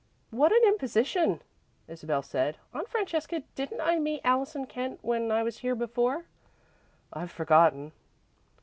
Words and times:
"What 0.31 0.51
an 0.51 0.63
imposition!" 0.65 1.43
Isabel 1.87 2.23
said. 2.23 2.57
"Aunt 2.73 2.89
Francesca, 2.89 3.43
didn't 3.53 3.81
I 3.81 3.99
meet 3.99 4.21
Allison 4.23 4.65
Kent 4.65 4.97
when 5.03 5.31
I 5.31 5.43
was 5.43 5.59
here 5.59 5.75
before?" 5.75 6.25
"I've 7.13 7.29
forgotten." 7.29 7.91